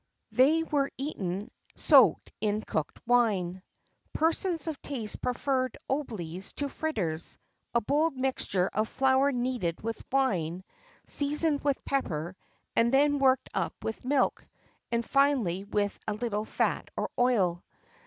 They 0.31 0.63
were 0.63 0.89
eaten 0.97 1.51
soaked 1.75 2.31
in 2.41 2.63
cooked 2.63 2.99
wine.[XXIV 3.05 4.17
4] 4.17 4.19
Persons 4.27 4.65
of 4.65 4.81
taste 4.81 5.21
preferred 5.21 5.77
oublies 5.87 6.55
to 6.55 6.69
fritters 6.69 7.37
a 7.75 7.81
bold 7.81 8.17
mixture 8.17 8.67
of 8.73 8.89
flour 8.89 9.31
kneaded 9.31 9.81
with 9.81 10.03
wine, 10.11 10.63
seasoned 11.05 11.63
with 11.63 11.85
pepper, 11.85 12.35
and 12.75 12.91
then 12.91 13.19
worked 13.19 13.49
up 13.53 13.75
with 13.83 14.03
milk, 14.03 14.43
and, 14.91 15.05
finally, 15.05 15.65
with 15.65 15.99
a 16.07 16.15
little 16.15 16.45
fat 16.45 16.89
or 16.97 17.11
oil. 17.19 17.63